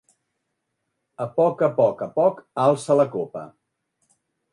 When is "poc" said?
1.35-1.61, 1.75-2.01, 2.15-2.39